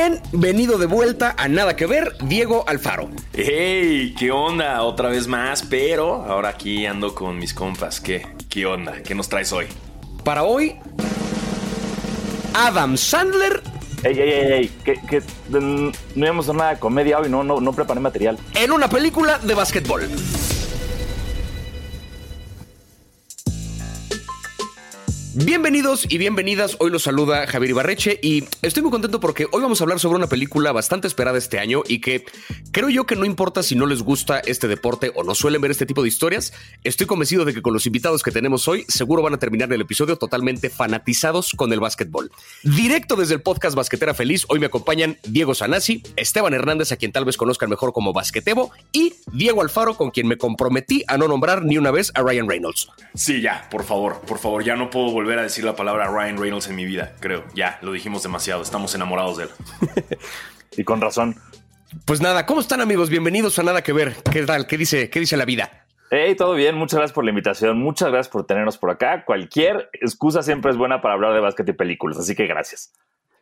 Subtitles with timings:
[0.00, 3.10] Bienvenido de vuelta a Nada que Ver, Diego Alfaro.
[3.34, 4.14] ¡Hey!
[4.18, 4.82] ¿Qué onda?
[4.82, 8.00] Otra vez más, pero ahora aquí ando con mis compas.
[8.00, 8.26] ¿Qué?
[8.48, 9.02] ¿Qué onda?
[9.02, 9.66] ¿Qué nos traes hoy?
[10.24, 10.76] Para hoy,
[12.54, 13.62] Adam Sandler
[14.02, 15.20] Ey, ey, ey, ey, que, que
[15.50, 18.38] mm, no íbamos a nada de comedia hoy, no, no, no preparé material.
[18.54, 20.08] en una película de básquetbol.
[25.42, 26.76] Bienvenidos y bienvenidas.
[26.80, 30.18] Hoy los saluda Javier Ibarreche y estoy muy contento porque hoy vamos a hablar sobre
[30.18, 32.26] una película bastante esperada este año y que
[32.72, 35.70] creo yo que no importa si no les gusta este deporte o no suelen ver
[35.70, 36.52] este tipo de historias,
[36.84, 39.80] estoy convencido de que con los invitados que tenemos hoy seguro van a terminar el
[39.80, 42.30] episodio totalmente fanatizados con el básquetbol.
[42.62, 47.12] Directo desde el podcast Basquetera Feliz, hoy me acompañan Diego Sanasi, Esteban Hernández, a quien
[47.12, 51.28] tal vez conozcan mejor como Basquetebo, y Diego Alfaro, con quien me comprometí a no
[51.28, 52.88] nombrar ni una vez a Ryan Reynolds.
[53.14, 56.38] Sí, ya, por favor, por favor, ya no puedo volver a decir la palabra Ryan
[56.38, 57.44] Reynolds en mi vida, creo.
[57.54, 59.50] Ya, lo dijimos demasiado, estamos enamorados de él.
[60.76, 61.34] Y con razón.
[62.04, 63.10] Pues nada, ¿cómo están amigos?
[63.10, 64.14] Bienvenidos a Nada que Ver.
[64.30, 64.68] ¿Qué tal?
[64.68, 65.86] ¿Qué dice, qué dice la vida?
[66.12, 69.24] Hey, todo bien, muchas gracias por la invitación, muchas gracias por tenernos por acá.
[69.24, 72.92] Cualquier excusa siempre es buena para hablar de básquet y películas, así que gracias.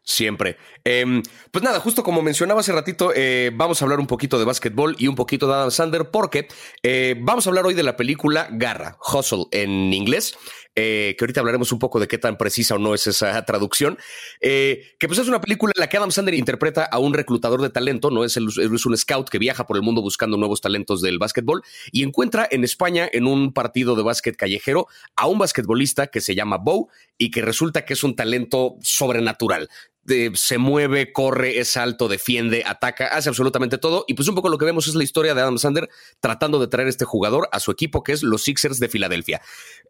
[0.03, 0.56] Siempre.
[0.84, 4.47] Em, pues nada, justo como mencionaba hace ratito, eh, vamos a hablar un poquito de
[4.47, 6.48] básquetbol y un poquito de Adam Sandler porque
[6.83, 10.39] eh, vamos a hablar hoy de la película Garra, Hustle en inglés,
[10.81, 13.98] eh, que ahorita hablaremos un poco de qué tan precisa o no es esa traducción,
[14.41, 17.61] eh, que pues es una película en la que Adam Sandler interpreta a un reclutador
[17.62, 18.23] de talento, ¿no?
[18.25, 21.62] Es, el- es un scout que viaja por el mundo buscando nuevos talentos del básquetbol
[21.91, 26.37] y encuentra en España, en un partido de básquet callejero, a un basquetbolista que se
[26.37, 29.69] llama Bow y que resulta que es un talento sobrenatural
[30.09, 34.05] de- se mueve, corre, es alto, defiende, ataca, hace absolutamente todo.
[34.09, 35.89] Y pues un poco lo que vemos es la historia de Adam Sandler
[36.20, 39.41] tratando de traer este jugador a su equipo, que es los Sixers de Filadelfia.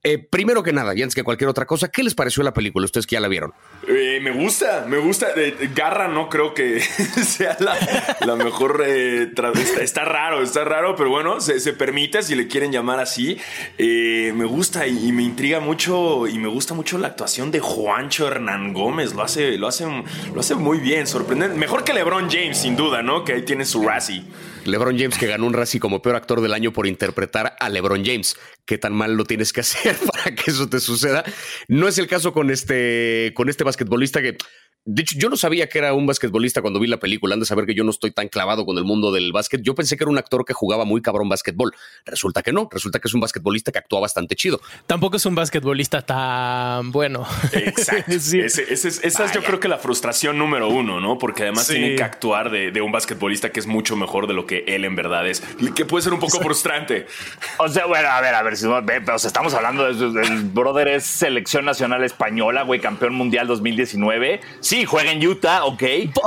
[0.05, 2.85] Eh, primero que nada, y antes que cualquier otra cosa, ¿qué les pareció la película?
[2.85, 3.53] Ustedes que ya la vieron.
[3.89, 5.29] Eh, me gusta, me gusta.
[5.37, 6.81] Eh, Garra no creo que
[7.25, 8.83] sea la, mejor.
[8.83, 13.39] está, está raro, está raro, pero bueno, se, permite si le quieren llamar así.
[13.79, 18.27] Me gusta y, y me intriga mucho y me gusta mucho la actuación de Juancho
[18.29, 19.15] Hernán Gómez.
[19.15, 19.85] Lo hace, lo hace,
[20.35, 21.57] lo hace muy bien, sorprendente.
[21.57, 23.25] Mejor que LeBron James, sin duda, ¿no?
[23.25, 24.25] Que ahí tiene su Razzie.
[24.65, 28.05] LeBron James que ganó un Razzie como peor actor del año por interpretar a LeBron
[28.05, 28.37] James.
[28.65, 31.25] ¿Qué tan mal lo tienes que hacer para que eso te suceda?
[31.69, 34.37] No es el caso con este, con este basquetbolista que,
[34.85, 37.35] de hecho, yo no sabía que era un basquetbolista cuando vi la película.
[37.35, 39.61] Han de saber que yo no estoy tan clavado con el mundo del básquet.
[39.63, 41.75] Yo pensé que era un actor que jugaba muy cabrón básquetbol.
[42.07, 42.69] Resulta que no.
[42.73, 44.61] Resulta que es un basquetbolista que actúa bastante chido.
[44.87, 47.27] Tampoco es un basquetbolista tan bueno.
[47.53, 48.13] Exacto.
[48.19, 48.41] Sí.
[48.41, 51.19] Ese- ese es- esa es yo creo que la frustración número uno, ¿no?
[51.19, 51.75] Porque además Sí.
[51.75, 54.85] tienen que actuar de, de un basquetbolista que es mucho mejor de lo que él
[54.85, 55.41] en verdad es.
[55.77, 57.07] Que puede ser un poco frustrante.
[57.59, 60.45] O sea, bueno, a ver, a ver, si o sea, estamos hablando de eso, el
[60.45, 64.41] brother es selección nacional española, güey, campeón mundial 2019.
[64.69, 65.83] Sí, juega en Utah, ok,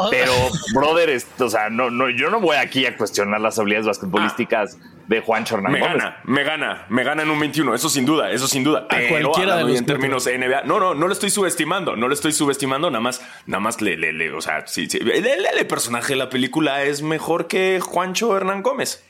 [0.10, 0.32] pero
[0.74, 4.80] brother, es, o sea, no, no, yo no voy aquí a cuestionar las habilidades basquetbolísticas
[5.08, 7.76] de Juan Hernán Me gana, me gana, me gana en un 21.
[7.76, 8.88] Eso sin duda, eso sin duda.
[8.90, 12.08] Pero cualquiera de los en términos de NBA, no, no, no lo estoy subestimando, no
[12.08, 15.12] lo estoy subestimando, nada más, nada más le, le, le- o sea, sí, sí, el,
[15.12, 19.04] el- el personaje de la película es mejor que Juancho Hernán Gómez.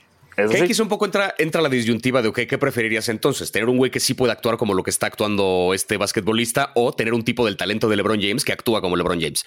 [0.44, 0.64] Eso Que sí.
[0.64, 3.52] aquí un poco entra, entra la disyuntiva de, ok, ¿qué preferirías entonces?
[3.52, 6.94] ¿Tener un güey que sí puede actuar como lo que está actuando este basquetbolista o
[6.94, 9.44] tener un tipo del talento de LeBron James que actúa como LeBron James?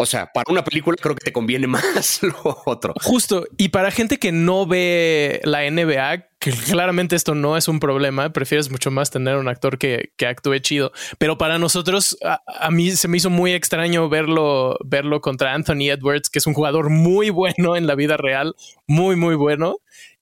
[0.00, 2.94] O sea, para una película creo que te conviene más lo otro.
[3.02, 3.44] Justo.
[3.56, 8.32] Y para gente que no ve la NBA, que claramente esto no es un problema,
[8.32, 10.92] prefieres mucho más tener un actor que, que actúe chido.
[11.18, 15.90] Pero para nosotros, a, a mí se me hizo muy extraño verlo, verlo contra Anthony
[15.90, 18.54] Edwards, que es un jugador muy bueno en la vida real,
[18.86, 19.78] muy, muy bueno.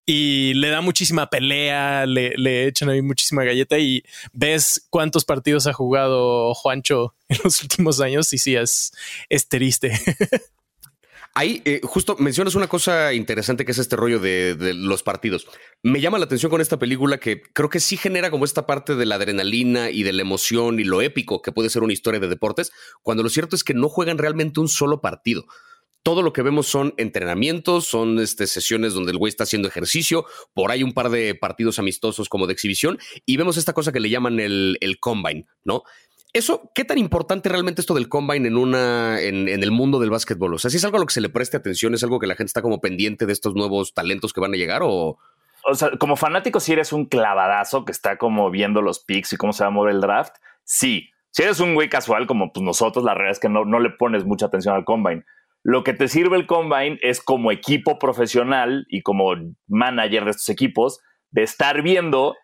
[0.09, 5.67] Y le da muchísima pelea, le, le echan ahí muchísima galleta y ves cuántos partidos
[5.67, 8.93] ha jugado Juancho en los últimos años y sí, es,
[9.28, 9.93] es triste.
[11.39, 15.47] Ahí, eh, justo mencionas una cosa interesante que es este rollo de, de los partidos.
[15.83, 18.95] Me llama la atención con esta película que creo que sí genera como esta parte
[18.95, 22.21] de la adrenalina y de la emoción y lo épico que puede ser una historia
[22.21, 22.72] de deportes,
[23.03, 25.45] cuando lo cierto es que no juegan realmente un solo partido.
[26.06, 30.24] Todo lo que vemos son entrenamientos, son este, sesiones donde el güey está haciendo ejercicio,
[30.54, 33.98] por ahí un par de partidos amistosos como de exhibición, y vemos esta cosa que
[33.98, 35.82] le llaman el, combine, ¿no?
[36.32, 40.10] Eso, ¿qué tan importante realmente esto del combine en una en, en el mundo del
[40.10, 40.54] básquetbol?
[40.54, 42.28] O sea, si es algo a lo que se le preste atención, es algo que
[42.28, 45.18] la gente está como pendiente de estos nuevos talentos que van a llegar o
[45.68, 49.36] o sea, como fanático, si eres un clavadazo que está como viendo los picks y
[49.36, 51.10] cómo se va a mover el draft, sí.
[51.32, 53.91] Si eres un güey casual como pues nosotros, la realidad es que no, no le
[53.91, 55.24] pones mucha atención al combine.
[55.68, 59.34] Lo que te sirve el combine es como equipo profesional y como
[59.66, 61.01] manager de estos equipos,
[61.33, 62.36] de estar viendo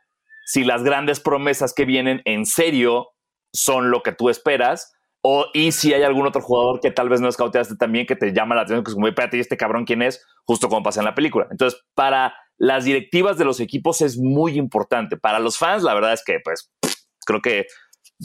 [0.45, 3.11] si las grandes promesas que vienen en serio
[3.53, 7.21] son lo que tú esperas O y si hay algún otro jugador que tal vez
[7.21, 9.85] no escauteaste también, que te llama la atención, que es como, espérate, ¿y este cabrón
[9.85, 10.27] quién es?
[10.45, 11.47] Justo como pasa en la película.
[11.49, 15.17] Entonces, para las directivas de los equipos es muy importante.
[15.17, 16.73] Para los fans, la verdad es que, pues,
[17.25, 17.67] creo que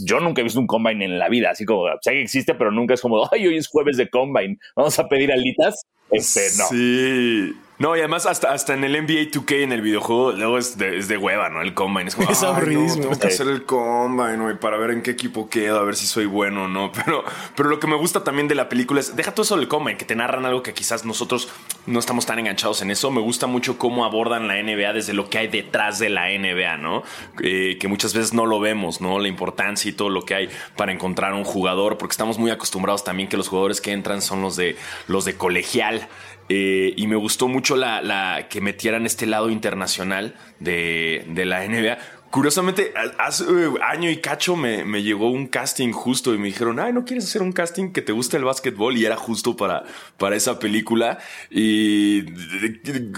[0.05, 2.71] yo nunca he visto un combine en la vida, así como, sé que existe, pero
[2.71, 5.85] nunca es como, ay, hoy es jueves de combine, vamos a pedir alitas.
[6.11, 6.65] Este, no.
[6.65, 7.53] Sí.
[7.79, 10.97] No, y además hasta, hasta en el NBA 2K, en el videojuego, luego es de,
[10.97, 11.61] es de hueva, ¿no?
[11.61, 12.07] El Combine.
[12.07, 13.03] Es, como, Es "Ay, no, aburridísimo.
[13.03, 16.07] tengo que hacer el Combine, güey, para ver en qué equipo quedo, a ver si
[16.07, 16.91] soy bueno o no.
[17.05, 17.23] Pero,
[17.55, 19.95] pero lo que me gusta también de la película es, deja todo eso del Combine,
[19.97, 21.49] que te narran algo que quizás nosotros
[21.85, 23.11] no estamos tan enganchados en eso.
[23.11, 26.77] Me gusta mucho cómo abordan la NBA desde lo que hay detrás de la NBA,
[26.77, 27.03] ¿no?
[27.43, 29.19] Eh, que muchas veces no lo vemos, ¿no?
[29.19, 33.03] La importancia y todo lo que hay para encontrar un jugador, porque estamos muy acostumbrados
[33.03, 34.75] también que los jugadores que entran son los de,
[35.07, 36.07] los de colegial.
[36.49, 41.67] Eh, y me gustó mucho la, la que metieran este lado internacional de, de la
[41.67, 41.97] NBA.
[42.29, 46.77] Curiosamente, hace eh, año y cacho me, me llegó un casting justo y me dijeron,
[46.79, 48.97] ay, ¿no quieres hacer un casting que te guste el básquetbol?
[48.97, 49.83] Y era justo para,
[50.17, 51.19] para esa película.
[51.49, 52.25] Y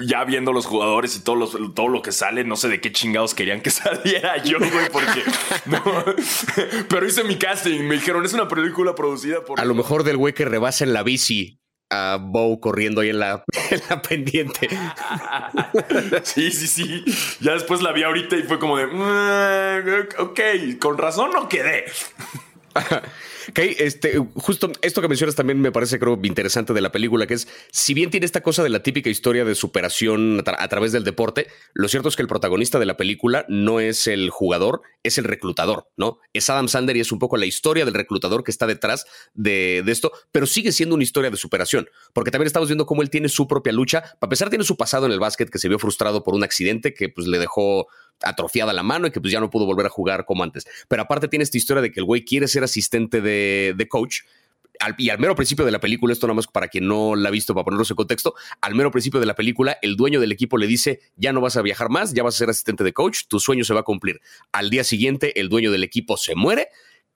[0.05, 2.91] ya viendo los jugadores y todo, los, todo lo que sale, no sé de qué
[2.91, 5.23] chingados querían que saliera yo, güey, porque...
[5.65, 5.81] no.
[6.89, 7.81] Pero hice mi casting.
[7.81, 9.59] Me dijeron, es una película producida por...
[9.59, 11.59] A lo mejor del güey que rebasa en la bici
[11.89, 14.69] a Bow corriendo ahí en la, en la pendiente.
[16.23, 17.03] Sí, sí, sí.
[17.39, 20.39] Ya después la vi ahorita y fue como de, "Mm, ok,
[20.79, 21.85] con razón no quedé.
[23.49, 27.33] Ok, este, justo esto que mencionas también me parece, creo, interesante de la película, que
[27.33, 30.67] es, si bien tiene esta cosa de la típica historia de superación a, tra- a
[30.67, 34.29] través del deporte, lo cierto es que el protagonista de la película no es el
[34.29, 36.19] jugador, es el reclutador, ¿no?
[36.33, 39.83] Es Adam Sandler y es un poco la historia del reclutador que está detrás de,
[39.87, 43.29] esto, pero sigue siendo una historia de superación, porque también estamos viendo cómo él tiene
[43.29, 46.23] su propia lucha, para empezar tiene su pasado en el básquet que se vio frustrado
[46.23, 47.87] por un accidente que pues le dejó
[48.21, 50.65] atrofiada la mano y que pues ya no pudo volver a jugar como antes.
[50.87, 54.21] Pero aparte tiene esta historia de que el güey quiere ser asistente de, de coach.
[54.81, 57.27] Al- y al mero principio de la película, esto nada más para quien no la
[57.27, 60.31] ha visto, para ponerlo en contexto, al mero principio de la película, el dueño del
[60.31, 62.93] equipo le dice, ya no vas a viajar más, ya vas a ser asistente de
[62.93, 64.21] coach, tu sueño se va a cumplir.
[64.53, 66.69] Al día siguiente, el dueño del equipo se muere,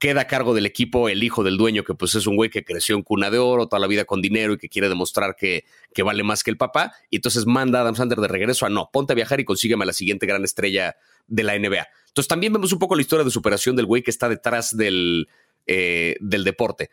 [0.03, 2.65] queda a cargo del equipo el hijo del dueño, que pues es un güey que
[2.65, 5.63] creció en cuna de oro, toda la vida con dinero y que quiere demostrar que,
[5.93, 6.91] que vale más que el papá.
[7.09, 9.83] Y entonces manda a Adam Sandler de regreso a no, ponte a viajar y consígueme
[9.83, 10.97] a la siguiente gran estrella
[11.27, 11.87] de la NBA.
[12.09, 15.29] Entonces también vemos un poco la historia de superación del güey que está detrás del,
[15.67, 16.89] eh, del deporte.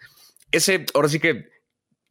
[0.53, 1.49] Ese, ahora sí que,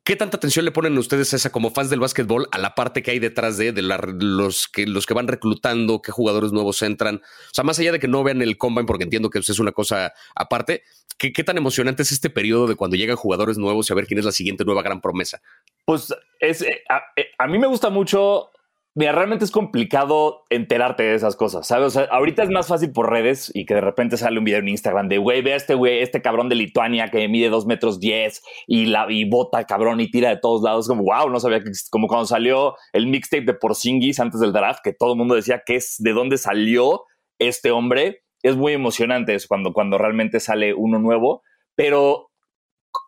[0.10, 3.04] ¿qué tanta atención le ponen ustedes a esa como fans del básquetbol a la parte
[3.04, 7.18] que hay detrás de, los, que, van reclutando, qué jugadores nuevos entran?
[7.18, 9.72] O sea, más allá de que no vean el combine, porque entiendo que es una
[9.72, 10.82] cosa aparte,
[11.20, 14.18] ¿qué, tan emocionante es este periodo de cuando llegan jugadores nuevos y a ver quién
[14.18, 15.44] es la siguiente nueva gran promesa?
[15.86, 16.82] Pues es, eh,
[17.16, 18.50] eh, a mí me gusta mucho.
[18.96, 21.96] Mira, realmente es complicado enterarte de esas cosas, ¿sabes?
[21.96, 25.08] Ahorita es más fácil por redes y que de repente sale un video en Instagram
[25.08, 28.42] de, güey, ve a este güey, este cabrón de Lituania que mide dos metros 10
[28.66, 30.88] y, la, y bota cabrón y tira de todos lados.
[30.88, 34.80] Como, wow, no sabía que, como cuando salió el mixtape de Porzingis antes del draft,
[34.84, 37.04] que todo el mundo decía que es de dónde salió
[37.38, 38.24] este hombre.
[38.42, 41.44] Es muy emocionante eso cuando, cuando realmente sale uno nuevo,
[41.76, 42.32] pero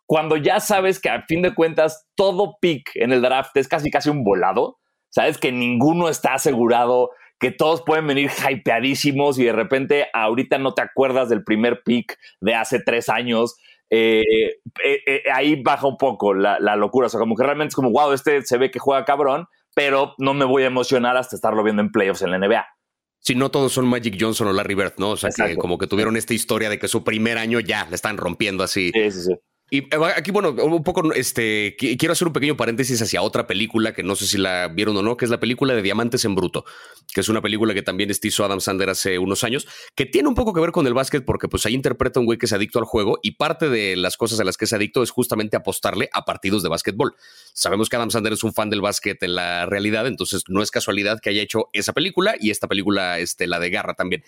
[0.05, 3.89] cuando ya sabes que a fin de cuentas todo pick en el draft es casi
[3.89, 4.80] casi un volado,
[5.11, 10.73] sabes que ninguno está asegurado, que todos pueden venir hypeadísimos y de repente ahorita no
[10.73, 13.55] te acuerdas del primer pick de hace tres años.
[13.89, 14.23] eh,
[14.83, 17.07] eh, eh, ahí baja un poco la, la locura.
[17.07, 20.15] O sea, como que realmente es como, wow, este se ve que juega cabrón, pero
[20.17, 22.65] no me voy a emocionar hasta estarlo viendo en playoffs en la NBA.
[23.19, 25.11] Si no todos son Magic Johnson o Larry Bird, ¿no?
[25.11, 27.95] O sea, que como que tuvieron esta historia de que su primer año ya le
[27.95, 28.91] están rompiendo así.
[28.93, 29.33] Sí, sí, sí.
[29.73, 29.87] Y eh,
[30.17, 34.03] aquí, bueno, un poco, este, qui- quiero hacer un pequeño paréntesis hacia otra película que
[34.03, 36.65] no sé si la vieron o no, que es la película de Diamantes en Bruto,
[37.13, 40.35] que es una película que también hizo Adam Sandler hace unos años, que tiene un
[40.35, 42.51] poco que ver con el básquet porque pues ahí interpreta a un güey que es
[42.53, 45.55] adicto al juego y parte de las cosas a las que es adicto es justamente
[45.55, 47.15] apostarle a partidos de básquetbol.
[47.53, 50.69] Sabemos que Adam Sandler es un fan del básquet en la realidad, entonces no es
[50.69, 54.25] casualidad que haya hecho esa película y esta película, este, la de Garra también.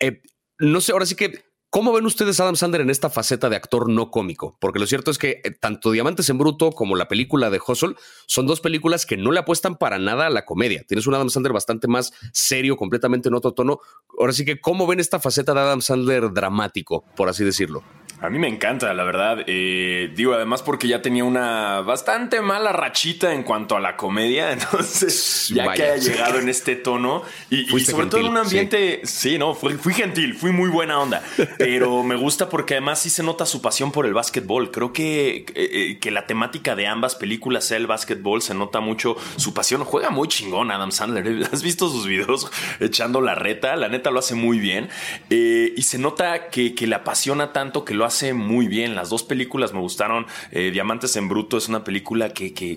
[0.00, 0.22] Eh,
[0.58, 3.56] no sé, ahora sí que ¿Cómo ven ustedes a Adam Sandler en esta faceta de
[3.56, 4.56] actor no cómico?
[4.58, 7.94] Porque lo cierto es que eh, tanto Diamantes en Bruto como la película de Hustle
[8.26, 10.82] son dos películas que no le apuestan para nada a la comedia.
[10.88, 13.80] Tienes un Adam Sandler bastante más serio, completamente en otro tono.
[14.18, 17.84] Ahora sí que, ¿cómo ven esta faceta de Adam Sandler dramático, por así decirlo?
[18.20, 19.44] A mí me encanta, la verdad.
[19.46, 24.50] Eh, digo, además porque ya tenía una bastante mala rachita en cuanto a la comedia.
[24.58, 25.84] Entonces, ya Vaya.
[25.84, 29.00] que haya llegado en este tono y, y sobre todo en un gentil, ambiente.
[29.04, 31.22] Sí, no, fui, fui gentil, fui muy buena onda.
[31.58, 34.72] Pero me gusta porque además sí se nota su pasión por el básquetbol.
[34.72, 38.42] Creo que, eh, eh, que la temática de ambas películas sea el básquetbol.
[38.42, 39.84] Se nota mucho su pasión.
[39.84, 41.48] Juega muy chingón Adam Sandler.
[41.52, 43.76] ¿Has visto sus videos echando la reta?
[43.76, 44.88] La neta lo hace muy bien.
[45.30, 48.94] Eh, y se nota que, que le apasiona tanto que lo hace muy bien.
[48.94, 50.26] Las dos películas me gustaron.
[50.50, 52.76] Eh, Diamantes en Bruto es una película que, que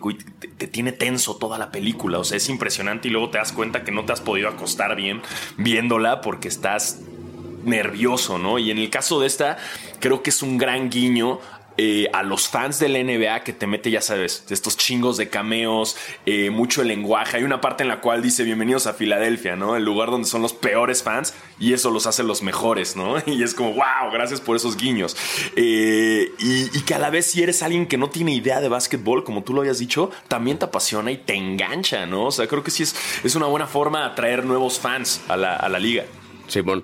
[0.57, 2.19] te, tiene tenso toda la película.
[2.19, 4.95] O sea, es impresionante y luego te das cuenta que no te has podido acostar
[4.95, 5.21] bien
[5.57, 7.01] viéndola porque estás
[7.63, 8.59] nervioso, ¿no?
[8.59, 9.57] Y en el caso de esta,
[9.99, 11.39] creo que es un gran guiño
[11.77, 15.29] eh, a los fans de la NBA que te mete, ya sabes, estos chingos de
[15.29, 17.37] cameos, eh, mucho lenguaje.
[17.37, 19.75] Hay una parte en la cual dice bienvenidos a Filadelfia, ¿no?
[19.75, 23.15] El lugar donde son los peores fans y eso los hace los mejores, ¿no?
[23.25, 25.15] Y es como, wow, gracias por esos guiños.
[25.55, 29.23] Eh, y, que a la vez si eres alguien que no tiene idea de básquetbol,
[29.23, 32.25] como tú lo habías dicho, también te apasiona y te engancha, ¿no?
[32.25, 35.37] O sea, creo que sí es, es una buena forma de atraer nuevos fans a
[35.37, 36.03] la, a la liga.
[36.47, 36.83] Simón.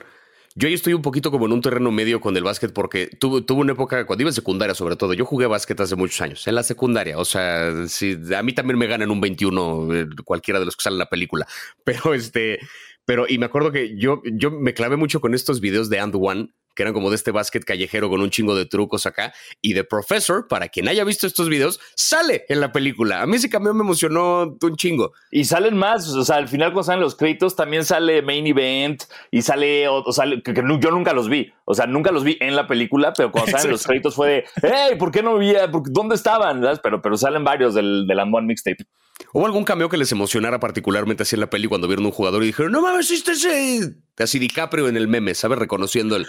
[0.59, 3.43] Yo ahí estoy un poquito como en un terreno medio con el básquet porque tuve,
[3.49, 6.55] una época, cuando iba en secundaria sobre todo, yo jugué básquet hace muchos años, en
[6.55, 10.65] la secundaria, o sea, si, a mí también me ganan un 21 eh, cualquiera de
[10.65, 11.45] los que salen en la película,
[11.83, 12.57] pero este,
[13.05, 16.15] pero y me acuerdo que yo, yo me clavé mucho con estos videos de And
[16.19, 19.33] One que eran como de este básquet callejero con un chingo de trucos acá.
[19.61, 23.21] Y The Professor, para quien haya visto estos videos, sale en la película.
[23.23, 25.11] A mí ese cambio me emocionó un chingo.
[25.31, 29.03] Y salen más, o sea, al final cuando salen los créditos también sale Main Event
[29.31, 31.51] y sale, o, sale, que, yo nunca los vi.
[31.65, 34.45] O sea, nunca los vi en la película, pero cuando salen los créditos fue de,
[34.61, 35.53] hey, ¿por qué no vi?
[35.85, 36.61] ¿Dónde estaban?
[36.83, 38.85] Pero, pero salen varios del, del One Mixtape.
[39.33, 42.43] ¿Hubo algún cameo que les emocionara particularmente así en la peli cuando vieron un jugador
[42.43, 43.95] y dijeron, no mames, este ese...
[44.17, 45.59] Así DiCaprio en el meme, ¿sabes?
[45.59, 46.27] Reconociendo el...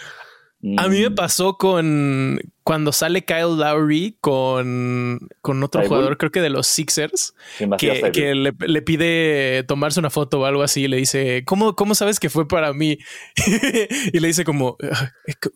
[0.77, 1.15] A mí me mm.
[1.15, 7.35] pasó con cuando sale Kyle Lowry con, con otro jugador, creo que de los Sixers,
[7.79, 12.19] que, le, pide tomarse una foto o algo así y le dice, ¿cómo, cómo sabes
[12.19, 12.99] que fue para mí?
[14.13, 15.13] y le dice como, ah,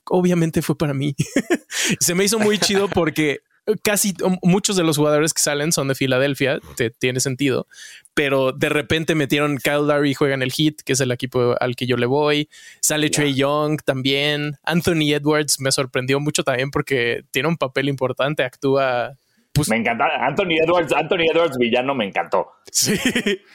[0.08, 1.14] obviamente fue para mí.
[2.00, 3.40] Se me hizo muy chido porque
[3.82, 7.66] casi muchos de los jugadores que salen son de Filadelfia, te, tiene sentido,
[8.14, 11.76] pero de repente metieron Kyle Lowry juega en el Heat, que es el equipo al
[11.76, 12.48] que yo le voy.
[12.80, 14.58] Sale Trey Young también.
[14.64, 19.16] Anthony Edwards me sorprendió mucho también porque tiene un papel importante, actúa
[19.52, 20.06] pues, me encanta.
[20.26, 22.52] Anthony Edwards, Anthony Edwards villano me encantó.
[22.70, 22.96] Sí,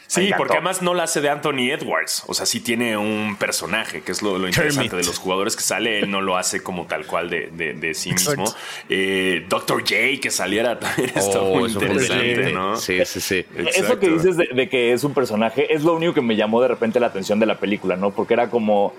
[0.06, 2.24] sí porque además no la hace de Anthony Edwards.
[2.28, 6.00] O sea, sí tiene un personaje, que es lo, interesante de los jugadores que sale.
[6.00, 8.46] Él no lo hace como tal cual de, de, sí mismo.
[8.90, 12.76] Eh, Doctor J, que saliera también está oh, muy interesante, ¿no?
[12.76, 13.46] Sí, sí, sí.
[13.76, 16.68] Eso que dices de que es un personaje es lo único que me llamó de
[16.68, 18.12] repente la atención de la película, ¿no?
[18.12, 18.94] Porque era como.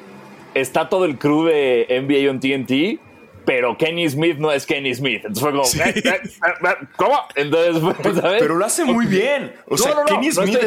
[0.54, 3.07] Está todo el crew de NBA on TNT
[3.48, 5.22] pero Kenny Smith no es Kenny Smith.
[5.24, 7.18] Entonces fue como, eh, eh, eh, ¿cómo?
[7.34, 7.82] Entonces,
[8.20, 8.42] ¿sabes?
[8.42, 9.54] Pero lo hace muy bien.
[9.64, 10.58] O sea, Kenny Smith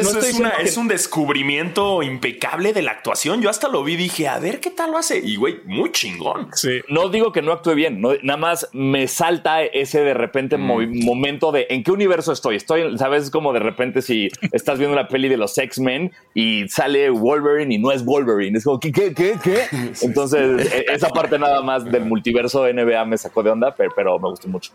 [0.58, 3.40] es, un descubrimiento impecable de la actuación.
[3.40, 5.18] Yo hasta lo vi y dije, a ver qué tal lo hace.
[5.18, 6.48] Y güey, muy chingón.
[6.54, 6.80] Sí.
[6.88, 11.04] No digo que no actúe bien, nada más me salta ese de repente mm.
[11.04, 12.56] momento de en qué universo estoy.
[12.56, 13.30] Estoy, ¿sabes?
[13.30, 17.78] Como de repente si estás viendo la peli de los X-Men y sale Wolverine y
[17.78, 18.58] no es Wolverine.
[18.58, 19.34] Es como, ¿qué, qué, qué?
[19.40, 19.66] qué?
[20.02, 24.28] Entonces, e, esa parte nada más del multiverso NBA me sacó de onda, pero, me
[24.28, 24.72] gustó mucho.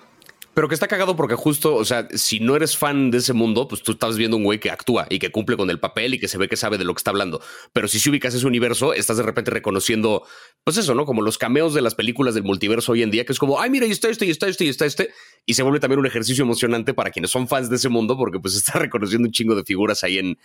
[0.53, 3.67] Pero que está cagado porque justo, o sea, si no eres fan de ese mundo,
[3.67, 6.19] pues tú estás viendo un güey que actúa y que cumple con el papel y
[6.19, 7.39] que se ve que sabe de lo que está hablando.
[7.73, 10.25] Pero si se ubicas ese universo, estás de repente reconociendo,
[10.63, 11.05] pues eso, ¿no?
[11.05, 13.69] Como los cameos de las películas del multiverso hoy en día, que es como, ay,
[13.69, 15.11] mira, y está este, y está este, y está este.
[15.45, 18.39] Y se vuelve también un ejercicio emocionante para quienes son fans de ese mundo, porque
[18.39, 20.39] pues está reconociendo un chingo de figuras ahí en,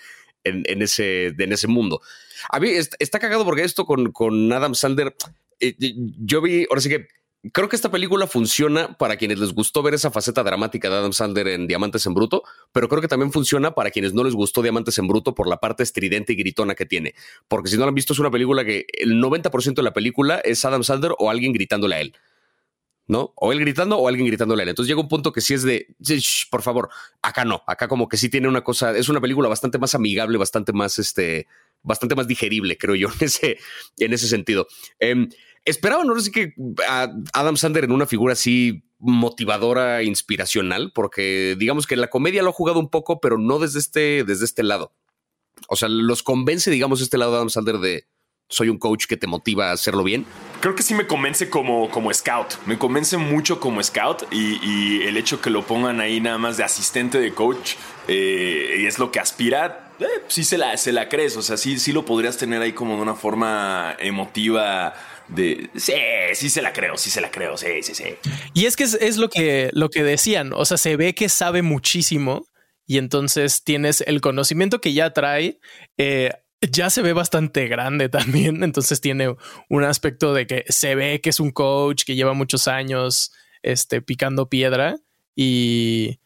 [0.44, 2.00] en, ese, en ese mundo.
[2.50, 5.14] A mí está, cagado porque esto con, con Adam Sander,
[5.60, 5.74] eh,
[6.18, 7.08] yo vi, ahora sí que
[7.50, 11.12] Creo que esta película funciona para quienes les gustó ver esa faceta dramática de Adam
[11.12, 14.62] Sandler en Diamantes en Bruto, pero creo que también funciona para quienes no les gustó
[14.62, 17.14] Diamantes en Bruto por la parte estridente y gritona que tiene.
[17.48, 20.36] Porque si no lo han visto, es una película que el 90% de la película
[20.44, 22.14] es Adam Sandler o alguien gritándole a él.
[23.08, 23.32] ¿no?
[23.34, 24.68] O él gritando o alguien gritándole a él.
[24.68, 25.96] Entonces llega un punto que sí es de,
[26.48, 26.90] por favor,
[27.22, 30.38] acá no, acá como que sí tiene una cosa, es una película bastante más amigable,
[30.38, 31.48] bastante más, este,
[31.82, 33.58] bastante más digerible, creo yo, en ese,
[33.98, 34.68] en ese sentido.
[35.00, 35.26] Eh,
[35.64, 36.54] Esperaba, no sé que
[37.32, 42.54] Adam Sandler en una figura así motivadora, inspiracional, porque digamos que la comedia lo ha
[42.54, 44.92] jugado un poco, pero no desde este, desde este lado.
[45.68, 48.06] O sea, los convence, digamos, este lado de Adam Sandler de
[48.52, 50.26] soy un coach que te motiva a hacerlo bien.
[50.60, 52.54] Creo que sí me convence como, como scout.
[52.66, 56.64] Me convence mucho como scout y, el hecho que lo pongan ahí nada más de
[56.64, 57.74] asistente de coach
[58.08, 59.92] eh, y es lo que aspira.
[59.98, 61.36] Eh, sí se la, se la crees.
[61.36, 64.94] O sea, sí, sí lo podrías tener ahí como de una forma emotiva
[65.34, 65.92] de sí,
[66.34, 68.04] sí se la creo, sí se la creo, sí, sí, sí.
[68.54, 71.62] Y es que es, lo que lo que decían, o sea, se ve que sabe
[71.62, 72.46] muchísimo
[72.86, 75.58] y entonces tienes el conocimiento que ya trae.
[75.96, 76.32] Eh,
[76.70, 79.34] ya se ve bastante grande también, entonces tiene
[79.68, 84.00] un aspecto de que se ve que es un coach que lleva muchos años este,
[84.02, 84.96] picando piedra
[85.34, 86.20] y,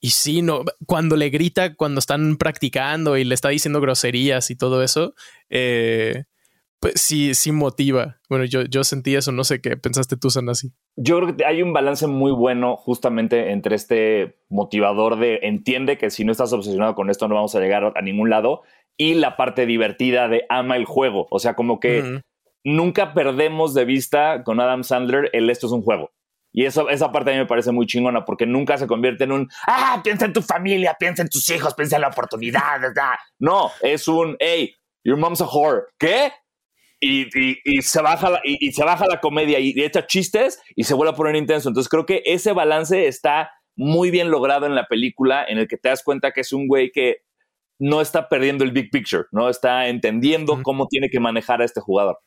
[0.00, 4.56] y sí, no, cuando le grita, cuando están practicando y le está diciendo groserías y
[4.56, 5.14] todo eso,
[5.50, 6.24] eh,
[6.80, 8.18] pues, sí, sí motiva.
[8.28, 10.72] Bueno, yo, yo sentí eso, no sé qué pensaste tú, así.
[10.96, 16.10] Yo creo que hay un balance muy bueno justamente entre este motivador de entiende que
[16.10, 18.62] si no estás obsesionado con esto no vamos a llegar a ningún lado
[18.96, 21.26] y la parte divertida de ama el juego.
[21.30, 22.22] O sea, como que
[22.64, 26.10] nunca perdemos de vista con Adam Sandler el esto es un juego.
[26.52, 29.32] Y eso, esa parte a mí me parece muy chingona porque nunca se convierte en
[29.32, 32.80] un, ah, piensa en tu familia, piensa en tus hijos, piensa en la oportunidad.
[33.38, 35.82] No, es un, hey, your mom's a whore.
[35.98, 36.32] ¿Qué?
[36.98, 37.28] Y,
[37.64, 41.12] y, se baja la, y, se baja la comedia y echa chistes y se vuelve
[41.12, 41.68] a poner intenso.
[41.68, 45.76] Entonces creo que ese balance está muy bien logrado en la película en el que
[45.76, 47.18] te das cuenta que es un güey que
[47.78, 51.80] no está perdiendo el big picture, no está entendiendo cómo tiene que manejar a este
[51.80, 52.18] jugador.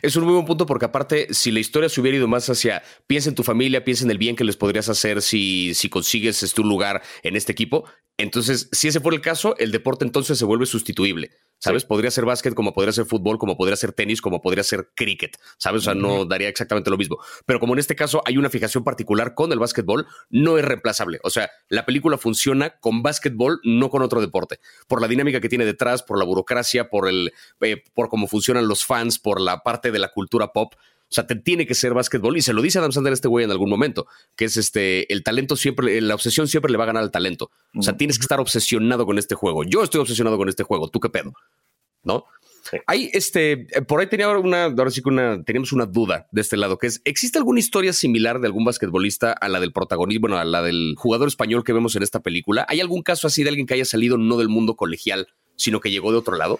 [0.00, 2.82] Es un muy buen punto porque aparte, si la historia se hubiera ido más hacia
[3.06, 6.42] piensa en tu familia, piensa en el bien que les podrías hacer si, si consigues
[6.42, 7.84] este, un lugar en este equipo,
[8.18, 11.30] entonces, si ese fuera el caso, el deporte entonces se vuelve sustituible.
[11.62, 11.84] ¿Sabes?
[11.84, 15.36] Podría ser básquet, como podría ser fútbol, como podría ser tenis, como podría ser cricket.
[15.58, 15.82] ¿Sabes?
[15.82, 17.18] O sea, no daría exactamente lo mismo.
[17.46, 21.20] Pero como en este caso hay una fijación particular con el básquetbol, no es reemplazable.
[21.22, 24.58] O sea, la película funciona con básquetbol, no con otro deporte.
[24.88, 28.66] Por la dinámica que tiene detrás, por la burocracia, por el, eh, por cómo funcionan
[28.66, 30.74] los fans, por la parte de la cultura pop.
[31.12, 32.38] O sea, te tiene que ser básquetbol.
[32.38, 35.12] Y se lo dice Adam Sandler a este güey en algún momento, que es este,
[35.12, 37.50] el talento siempre, la obsesión siempre le va a ganar al talento.
[37.76, 39.62] O sea, tienes que estar obsesionado con este juego.
[39.62, 40.88] Yo estoy obsesionado con este juego.
[40.88, 41.34] ¿Tú qué pedo?
[42.02, 42.24] ¿No?
[42.86, 46.56] Hay este, por ahí tenía una, ahora sí que una, teníamos una duda de este
[46.56, 50.38] lado, que es, ¿existe alguna historia similar de algún basquetbolista a la del protagonista, bueno,
[50.38, 52.64] a la del jugador español que vemos en esta película?
[52.70, 55.90] ¿Hay algún caso así de alguien que haya salido no del mundo colegial, sino que
[55.90, 56.58] llegó de otro lado?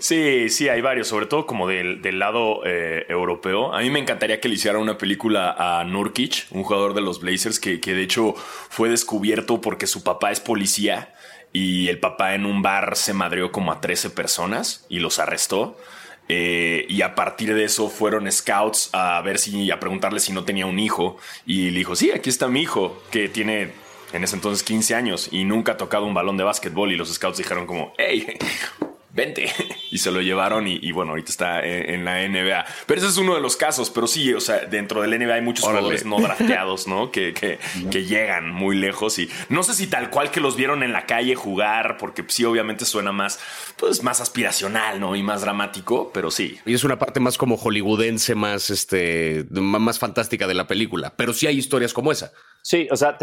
[0.00, 3.74] Sí, sí, hay varios, sobre todo como del, lado eh, europeo.
[3.74, 7.20] A mí me encantaría que le hiciera una película a Nurkic, un jugador de los
[7.20, 11.14] Blazers, que, que de hecho fue descubierto porque su papá es policía
[11.52, 15.78] y el papá en un bar se madreó como a 13 personas y los arrestó.
[16.28, 20.44] Eh, y a partir de eso fueron scouts a ver si, a preguntarle si no
[20.44, 21.18] tenía un hijo.
[21.44, 23.72] Y le dijo, sí, aquí está mi hijo, que tiene
[24.12, 26.90] en ese entonces 15 años y nunca ha tocado un balón de básquetbol.
[26.90, 28.38] Y los scouts dijeron como, hey,
[29.20, 29.50] vente.
[29.92, 32.64] Y se lo llevaron y, bueno, ahorita está en, la NBA.
[32.86, 35.42] Pero ese es uno de los casos, pero sí, o sea, dentro del NBA hay
[35.42, 37.10] muchos jugadores no drafteados, ¿no?
[37.10, 37.58] Que, que,
[37.90, 41.06] que, llegan muy lejos y no sé si tal cual que los vieron en la
[41.06, 43.40] calle jugar, porque sí, obviamente suena más,
[43.76, 45.16] pues más aspiracional, ¿no?
[45.16, 46.60] Y más dramático, pero sí.
[46.64, 51.32] Y es una parte más como hollywoodense, más, este, más fantástica de la película, pero
[51.32, 52.30] sí hay historias como esa.
[52.62, 53.18] Sí, o sea,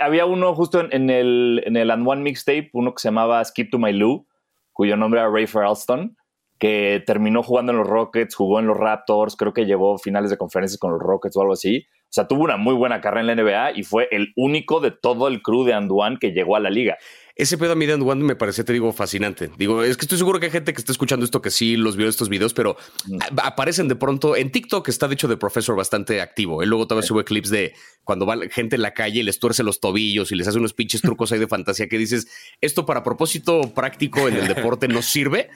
[0.00, 3.44] había uno justo en, en, el, en el And One Mixtape, uno que se llamaba
[3.44, 4.26] Skip to My Lou,
[4.78, 6.16] cuyo nombre era Ray Farrellston,
[6.56, 10.38] que terminó jugando en los Rockets, jugó en los Raptors, creo que llegó finales de
[10.38, 11.84] conferencias con los Rockets o algo así.
[12.02, 14.92] O sea, tuvo una muy buena carrera en la NBA y fue el único de
[14.92, 16.96] todo el crew de Anduan que llegó a la liga.
[17.38, 19.48] Ese pedo a mí de Anduan me parece, te digo, fascinante.
[19.56, 21.94] Digo, es que estoy seguro que hay gente que está escuchando esto que sí los
[21.94, 23.18] vio estos videos, pero mm.
[23.44, 24.88] aparecen de pronto en TikTok.
[24.88, 26.64] Está de hecho de profesor bastante activo.
[26.64, 29.62] Él luego todavía sube clips de cuando va gente en la calle y les tuerce
[29.62, 32.26] los tobillos y les hace unos pinches trucos ahí de fantasía que dices,
[32.60, 35.48] esto para propósito práctico en el deporte no sirve,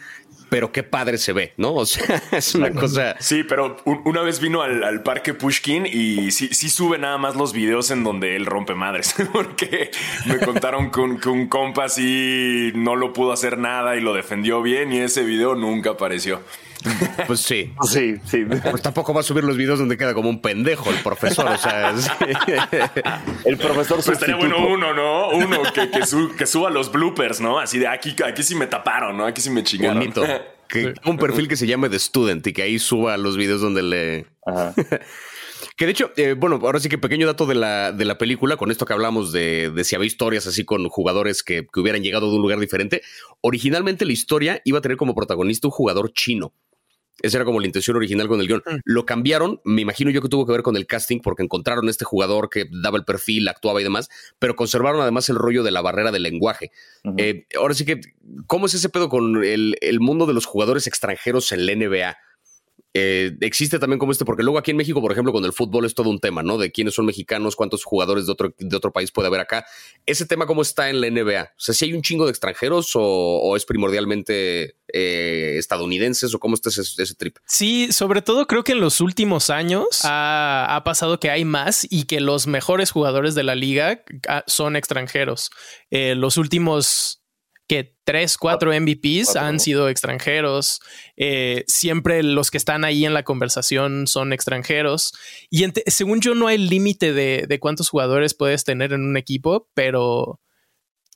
[0.52, 1.72] pero qué padre se ve, ¿no?
[1.72, 3.16] O sea, es una cosa.
[3.20, 7.54] Sí, pero una vez vino al, parque Pushkin y sí, sí, sube nada más los
[7.54, 9.90] videos en donde él rompe madres, porque
[10.26, 14.12] me contaron que un, que un compa así no lo pudo hacer nada y lo
[14.12, 16.42] defendió bien y ese video nunca apareció.
[17.26, 17.72] Pues sí.
[17.88, 18.44] Sí, sí.
[18.44, 21.46] Pues tampoco va a subir los videos donde queda como un pendejo el profesor.
[21.46, 21.90] O sea,
[23.44, 25.30] el profesor pues estaría bueno uno, ¿no?
[25.30, 27.58] Uno que, que, suba los bloopers, ¿no?
[27.58, 29.26] Así de aquí, aquí sí me taparon, ¿no?
[29.26, 29.98] Aquí sí me chingaron.
[29.98, 30.24] Bonito.
[30.68, 33.82] Que un perfil que se llame The Student y que ahí suba los videos donde
[33.82, 34.26] le.
[35.76, 38.56] Que de hecho, eh, bueno, ahora sí que pequeño dato de la, de la película,
[38.56, 42.02] con esto que hablamos de, de si había historias así con jugadores que, que, hubieran
[42.02, 43.02] llegado de un lugar diferente.
[43.40, 46.52] Originalmente la historia iba a tener como protagonista un jugador chino.
[47.22, 48.62] Esa era como la intención original con el guion.
[48.66, 48.76] Mm.
[48.84, 52.04] Lo cambiaron, me imagino yo que tuvo que ver con el casting, porque encontraron este
[52.04, 55.80] jugador que daba el perfil, actuaba y demás, pero conservaron además el rollo de la
[55.80, 56.72] barrera del lenguaje.
[57.16, 58.00] Eh, ahora sí que,
[58.46, 62.16] ¿cómo es ese pedo con el, el mundo de los jugadores extranjeros en la NBA?
[62.94, 65.86] Eh, existe también como este, porque luego aquí en México, por ejemplo, con el fútbol
[65.86, 66.58] es todo un tema, ¿no?
[66.58, 69.64] De quiénes son mexicanos, cuántos jugadores de otro, de otro país puede haber acá.
[70.04, 71.42] Ese tema, ¿cómo está en la NBA?
[71.44, 76.54] O sea, si hay un chingo de extranjeros o, es primordialmente eh, estadounidenses o cómo
[76.54, 77.38] está ese, trip?
[77.46, 82.04] Sí, sobre todo creo que en los últimos años ha, pasado que hay más y
[82.04, 85.50] que los mejores jugadores de la liga ah, son extranjeros.
[85.90, 87.21] Eh, los últimos
[87.72, 90.82] que tres, cuatro MVPs han sido extranjeros.
[91.16, 95.14] Eh, siempre los que están ahí en la conversación son extranjeros.
[95.48, 100.38] Y según yo, no hay límite de, cuántos jugadores puedes tener en un equipo, pero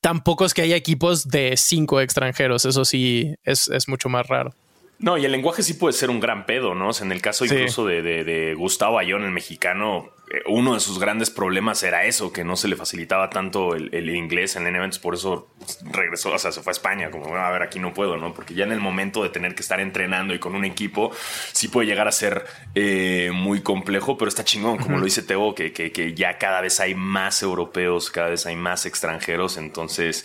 [0.00, 2.64] tampoco es que haya equipos de cinco extranjeros.
[2.64, 4.54] Eso sí es, mucho más raro.
[4.98, 6.88] No, y el lenguaje sí puede ser un gran pedo, ¿no?
[6.88, 7.52] O sea, en el caso Sí.
[7.54, 12.04] incluso de, de- de Gustavo Ayón, el mexicano, eh, uno de sus grandes problemas era
[12.06, 15.50] eso, que no se le facilitaba tanto el, el inglés en eventos, por eso
[15.92, 18.32] regresó, o sea, se fue a España, como, "Bueno, a ver, aquí no puedo, ¿no?
[18.32, 21.12] Porque ya en el momento de tener que estar entrenando y con un equipo,
[21.52, 25.54] sí puede llegar a ser eh, muy complejo, pero está chingón, como lo dice Teo,
[25.54, 30.24] que, que, que ya cada vez hay más europeos, cada vez hay más extranjeros, entonces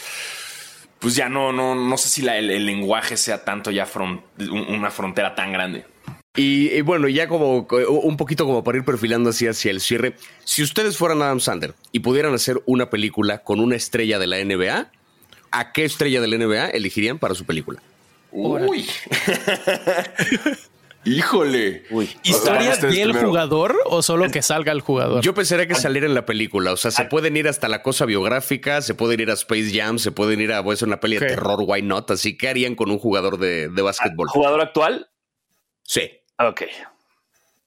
[1.02, 3.86] pues ya no, no, no sé si la- el, el lenguaje sea tanto ya
[4.50, 5.86] una frontera tan grande.
[6.38, 9.82] Y, y bueno, ya como co- un poquito como para ir perfilando así hacia el
[9.82, 14.28] cierre, si ustedes fueran Adam Sandler y pudieran hacer una película con una estrella de
[14.28, 14.90] la NBA,
[15.52, 17.82] ¿a qué estrella de la NBA elegirían para su película?
[18.32, 18.88] Uy.
[21.04, 21.84] Híjole.
[21.90, 22.10] Uy.
[22.24, 23.28] ¿Historia del primero.
[23.28, 25.24] jugador o solo que salga el jugador?
[25.24, 28.06] Yo pensaría que saliera en la película, o sea, se pueden ir hasta la cosa
[28.06, 31.28] biográfica, se pueden ir a Space Jam, se pueden ir a hacer una peli de
[31.28, 32.12] terror, why not?
[32.12, 34.28] Así que harían con un jugador de, de básquetbol.
[34.30, 35.10] ¿Jugador actual?
[35.84, 36.12] Sí.
[36.38, 36.64] Ah, Ok.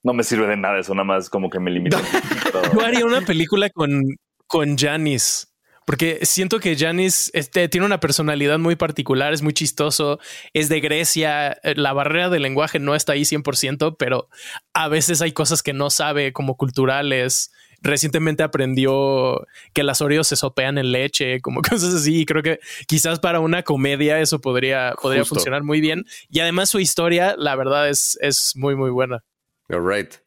[0.04, 1.96] No me sirve de nada eso, nada más como que me poquito.
[2.74, 4.02] Yo haría una película con,
[4.46, 5.53] con Janis.
[5.86, 10.18] Porque siento que Janis este, tiene una personalidad muy particular, es muy chistoso,
[10.52, 14.28] es de Grecia, eh, la barrera del lenguaje no está ahí 100%, pero
[14.72, 17.52] a veces hay cosas que no sabe como culturales.
[17.82, 22.20] Recientemente aprendió que las Oreos se sopean en leche, como cosas así.
[22.22, 25.34] Y creo que quizás para una comedia eso podría, podría Justo.
[25.34, 26.06] funcionar muy bien.
[26.30, 29.22] Y además su historia, la verdad, es, es muy, muy buena.
[29.68, 30.23] All right.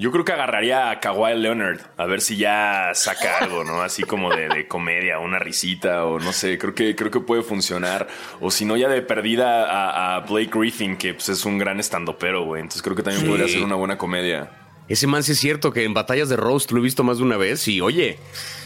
[0.00, 3.82] Yo creo que agarraría a Kawhi Leonard a ver si ya saca algo, ¿no?
[3.82, 6.56] Así como de, de comedia, una risita o no sé.
[6.56, 8.08] Creo que, creo que puede funcionar.
[8.40, 11.78] O si no, ya de perdida a, a Blake Griffin, que pues, es un gran
[11.80, 12.62] estandopero, güey.
[12.62, 13.28] Entonces creo que también Sí.
[13.30, 14.48] podría ser una buena comedia.
[14.88, 17.24] Ese man sí es cierto que en batallas de roast lo he visto más de
[17.24, 18.18] una vez y oye,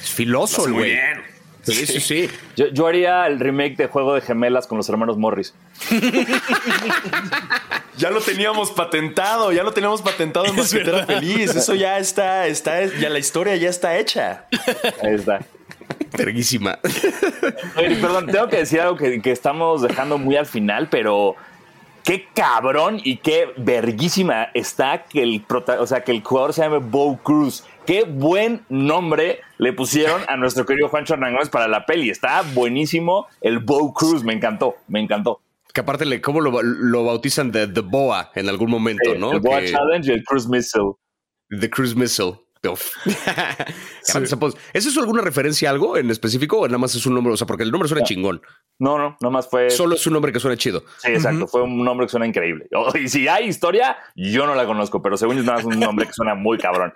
[0.02, 0.92] es Lo filoso el muy güey.
[0.92, 1.22] bien.
[1.62, 2.30] Sí, sí, sí.
[2.56, 5.52] Yo, yo haría el remake de Juego de Gemelas con los hermanos Morris.
[7.96, 11.14] Ya lo teníamos patentado, ya lo teníamos patentado en Es Basquetera verdad.
[11.20, 11.54] Feliz.
[11.54, 14.46] Eso ya está, está, ya la historia ya está hecha.
[15.02, 15.40] Ahí está.
[16.16, 16.78] Verguísima.
[17.76, 21.36] Oye, perdón, tengo que decir algo que, que estamos dejando muy al final, pero
[22.04, 26.62] qué cabrón y qué verguísima está que el prota- o sea, que el jugador se
[26.62, 27.64] llame Bo Cruz.
[27.86, 32.10] Qué buen nombre le pusieron a nuestro querido Juancho Hernán Gómez para la peli.
[32.10, 35.40] Está buenísimo el Bo Cruz, me encantó, me encantó.
[35.74, 39.32] Que aparte, le, ¿cómo lo, lo bautizan de The Boa en algún momento, no?
[39.32, 40.92] el Boa Que- Challenge y el Cruise Missile.
[41.50, 42.40] The Cruise Missile.
[44.32, 44.56] Apodos.
[44.72, 47.34] ¿Es eso alguna referencia a algo en específico o nada más es un nombre?
[47.34, 48.40] O sea, porque el nombre suena chingón.
[48.78, 49.68] No, no, nomás fue.
[49.68, 50.82] Solo es un nombre que suena chido.
[50.98, 51.46] Sí, exacto.
[51.46, 52.66] Fue un nombre que suena increíble.
[52.74, 55.66] Oh, Y si hay historia, yo no la conozco, pero según yo es nada más
[55.66, 56.94] un nombre que suena muy cabrón.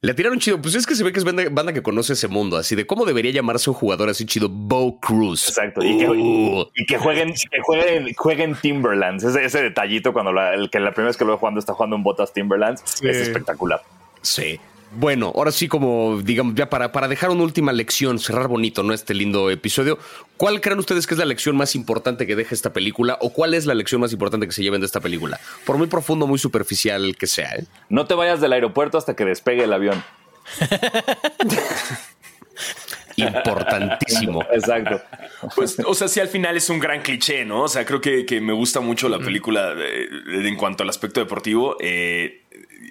[0.00, 0.62] Le tiraron chido.
[0.62, 2.56] Pues es que se ve que es banda, banda que conoce ese mundo.
[2.56, 4.48] Así de cómo debería llamarse un jugador así chido.
[4.48, 5.48] Bo Cruz.
[5.48, 5.82] Exacto.
[5.82, 6.66] Y que, Uh.
[6.76, 9.24] y que jueguen, que jueguen, jueguen Timberlands.
[9.24, 11.74] Ese, ese detallito cuando la, el que la primera vez que lo veo jugando está
[11.74, 13.08] jugando en botas Timberlands Sí.
[13.08, 13.82] es espectacular.
[14.22, 14.60] Sí.
[14.90, 18.94] Bueno, ahora sí, como digamos, ya para, para dejar una última lección, cerrar bonito, ¿no?
[18.94, 19.98] Este lindo episodio.
[20.38, 23.18] ¿Cuál creen ustedes que es la lección más importante que deja esta película?
[23.20, 25.38] ¿O cuál es la lección más importante que se lleven de esta película?
[25.66, 27.66] Por muy profundo, muy superficial que sea, ¿eh?
[27.90, 30.02] No te vayas del aeropuerto hasta que despegue el avión.
[33.16, 34.44] Importantísimo.
[34.52, 35.00] Exacto.
[35.56, 37.62] Pues, o sea, sí, al final es un gran cliché, ¿no?
[37.64, 40.88] O sea, creo que, que me gusta mucho la película de- de- en cuanto al
[40.88, 41.76] aspecto deportivo.
[41.80, 42.44] eh,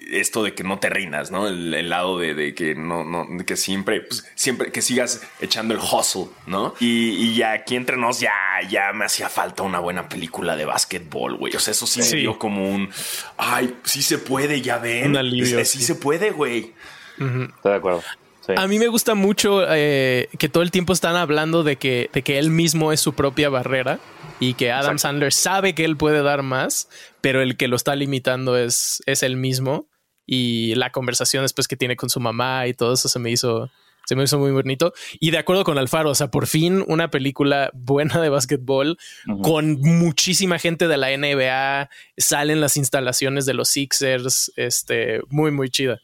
[0.08, 1.46] esto de que no te rinas, ¿no?
[1.46, 5.22] El, el lado de, de que no, no, de que siempre, pues, siempre que sigas
[5.40, 6.74] echando el hustle, ¿no?
[6.80, 8.32] Y, aquí entre nos ya,
[8.68, 11.54] ya me hacía falta una buena película de básquetbol, güey.
[11.54, 12.14] O sea, eso sí, Sí.
[12.16, 12.90] me dio como un,
[13.36, 15.10] ay, sí se puede, ya ven.
[15.10, 15.84] Un alivio, sí sí.
[15.84, 16.72] se puede, güey.
[17.18, 18.02] Estoy de acuerdo.
[18.46, 18.54] Sí.
[18.56, 22.22] A mí me gusta mucho eh, que todo el tiempo están hablando de que, de
[22.22, 23.98] que él mismo es su propia barrera
[24.40, 24.98] y que Adam Exacto.
[25.00, 26.88] Sandler sabe que él puede dar más,
[27.20, 29.86] pero el que lo está limitando es, es él mismo.
[30.30, 33.70] Y la conversación después que tiene con su mamá y todo eso se me hizo,
[34.04, 34.92] se me hizo muy bonito.
[35.18, 38.98] Y de acuerdo con Alfaro, o sea, por fin una película buena de básquetbol
[39.42, 41.88] con muchísima gente de la NBA,
[42.18, 46.02] salen las instalaciones de los Sixers, este, muy, muy chida.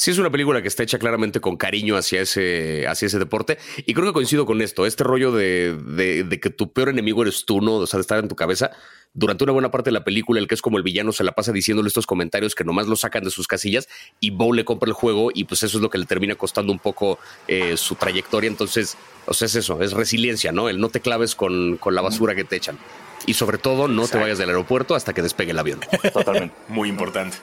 [0.00, 3.58] Sí, es una película que está hecha claramente con cariño hacia ese, hacia ese deporte.
[3.84, 4.86] Y creo que coincido con esto.
[4.86, 7.74] Este rollo de, de- de que tu peor enemigo eres tú, ¿no?
[7.74, 8.70] O sea, de estar en tu cabeza.
[9.12, 11.32] Durante una buena parte de la película, el que es como el villano se la
[11.32, 13.88] pasa diciéndole estos comentarios que nomás lo sacan de sus casillas
[14.20, 16.70] y Bo le compra el juego y pues eso es lo que le termina costando
[16.72, 18.46] un poco eh, su trayectoria.
[18.46, 20.68] Entonces, o sea, es eso, es resiliencia, ¿no?
[20.68, 22.78] El no te claves con, con la basura que te echan.
[23.26, 25.80] Y sobre todo, no te vayas del aeropuerto hasta que despegue el avión.
[26.12, 26.54] Totalmente.
[26.68, 27.36] Muy importante.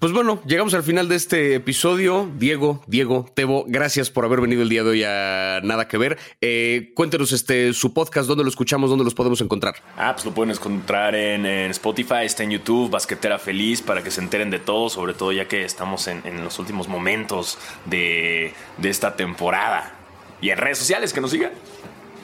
[0.00, 2.26] Pues bueno, llegamos al final de este episodio.
[2.38, 6.16] Diego, Diego, Tebo, gracias por haber venido el día de hoy a Nada que Ver.
[6.40, 9.74] Eh, cuéntenos este, su podcast, dónde lo escuchamos, dónde los podemos encontrar.
[9.98, 14.10] Ah, pues lo pueden encontrar en, en Spotify, está en YouTube, Basquetera Feliz, para que
[14.10, 18.54] se enteren de todo, sobre todo ya que estamos en, en los últimos momentos de,
[18.78, 19.92] de esta temporada.
[20.40, 21.52] Y en redes sociales, que nos sigan.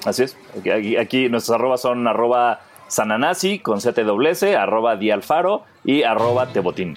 [0.07, 0.35] Así es.
[0.59, 6.97] Aquí, aquí, aquí nuestros arrobas son arroba sananasi con ZWS, arroba dialfaro y arroba tebotín.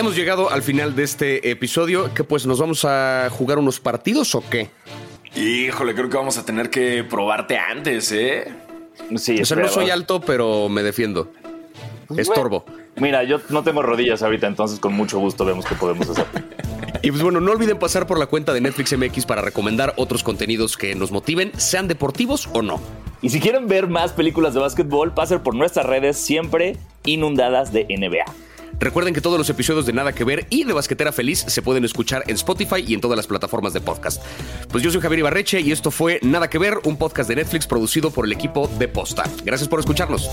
[0.00, 4.34] Hemos llegado al final de este episodio, que pues nos vamos a jugar unos partidos
[4.34, 4.70] o qué?
[5.36, 8.50] Híjole, creo que vamos a tener que probarte antes, ¿eh?
[9.16, 11.30] Sí, O sea, no soy alto, pero me defiendo.
[12.16, 12.64] Estorbo.
[12.96, 16.24] Mira, yo no tengo rodillas ahorita, entonces con mucho gusto vemos qué podemos hacer.
[17.02, 20.22] Y pues bueno, no olviden pasar por la cuenta de Netflix MX para recomendar otros
[20.22, 22.78] contenidos que nos motiven, sean deportivos o no.
[23.22, 27.84] Y si quieren ver más películas de básquetbol, pasen por nuestras redes siempre inundadas de
[27.84, 28.49] NBA.
[28.80, 31.84] Recuerden que todos los episodios de Nada que Ver y de Basquetera Feliz se pueden
[31.84, 34.22] escuchar en Spotify y en todas las plataformas de podcast.
[34.70, 37.66] Pues yo soy Javier Ibarreche y esto fue Nada que Ver, un podcast de Netflix
[37.66, 39.24] producido por el equipo de Posta.
[39.44, 40.30] Gracias por escucharnos.